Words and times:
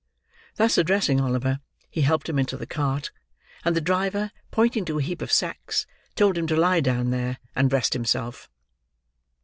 Thus 0.55 0.79
addressing 0.79 1.21
Oliver, 1.21 1.59
he 1.91 2.01
helped 2.01 2.27
him 2.27 2.39
into 2.39 2.57
the 2.57 2.65
cart; 2.65 3.11
and 3.63 3.75
the 3.75 3.81
driver, 3.81 4.31
pointing 4.49 4.83
to 4.85 4.97
a 4.97 5.01
heap 5.03 5.21
of 5.21 5.31
sacks, 5.31 5.85
told 6.15 6.39
him 6.39 6.47
to 6.47 6.55
lie 6.55 6.79
down 6.81 7.11
there, 7.11 7.37
and 7.55 7.71
rest 7.71 7.93
himself. 7.93 8.49